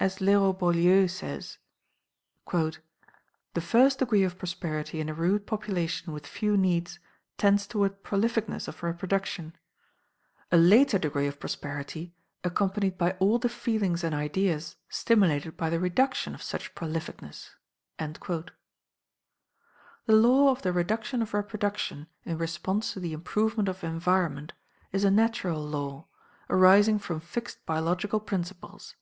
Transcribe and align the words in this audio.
As 0.00 0.20
Leroy 0.20 0.50
Beaulieu 0.52 1.06
says: 1.06 1.58
"The 2.50 2.80
first 3.60 4.00
degree 4.00 4.24
of 4.24 4.36
prosperity 4.36 5.00
in 5.00 5.08
a 5.08 5.14
rude 5.14 5.46
population 5.46 6.12
with 6.12 6.26
few 6.26 6.56
needs 6.56 6.98
tends 7.38 7.68
toward 7.68 8.02
prolificness 8.02 8.66
of 8.66 8.82
reproduction; 8.82 9.54
a 10.50 10.56
later 10.56 10.98
degree 10.98 11.28
of 11.28 11.38
prosperity, 11.38 12.12
accompanied 12.42 12.98
by 12.98 13.12
all 13.20 13.38
the 13.38 13.48
feelings 13.48 14.02
and 14.02 14.12
ideas 14.12 14.74
stimulated 14.88 15.56
by 15.56 15.70
the 15.70 15.78
reduction 15.78 16.34
of 16.34 16.42
such 16.42 16.74
prolificness." 16.74 17.50
The 17.96 18.50
law 20.08 20.50
of 20.50 20.62
the 20.62 20.72
reduction 20.72 21.22
of 21.22 21.32
reproduction 21.32 22.08
in 22.24 22.38
response 22.38 22.94
to 22.94 22.98
the 22.98 23.12
improvement 23.12 23.68
of 23.68 23.84
environment 23.84 24.52
is 24.90 25.04
a 25.04 25.12
natural 25.12 25.62
law, 25.64 26.08
arising 26.48 26.98
from 26.98 27.20
fixed 27.20 27.64
biological 27.66 28.18
principles. 28.18 28.96